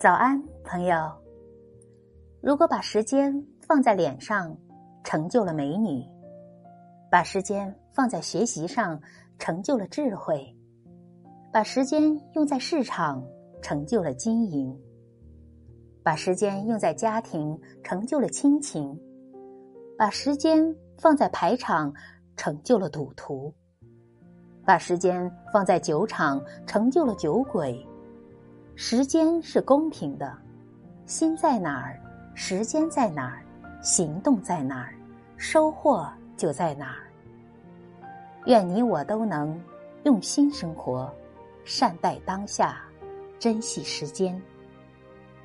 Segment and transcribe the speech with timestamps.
[0.00, 1.10] 早安，朋友。
[2.40, 4.56] 如果把时间放在脸上，
[5.02, 6.08] 成就了美女；
[7.10, 9.00] 把时间放在学习上，
[9.40, 10.54] 成就了智慧；
[11.52, 13.20] 把时间用在市场，
[13.60, 14.72] 成就了经营；
[16.04, 18.96] 把时间用在家庭，成就了亲情；
[19.98, 21.92] 把时间放在排场，
[22.36, 23.52] 成就了赌徒；
[24.64, 27.84] 把时间放在酒场，成就了酒鬼。
[28.80, 30.32] 时间是公平的，
[31.04, 32.00] 心在哪儿，
[32.36, 33.42] 时间在哪儿，
[33.82, 34.94] 行动在哪儿，
[35.36, 37.10] 收获就在哪儿。
[38.46, 39.60] 愿你我都能
[40.04, 41.12] 用心生活，
[41.64, 42.80] 善待当下，
[43.36, 44.40] 珍惜时间。